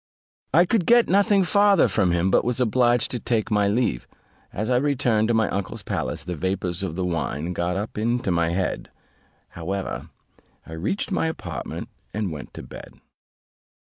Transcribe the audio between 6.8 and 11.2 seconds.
of the wine got up into my head; however, I reached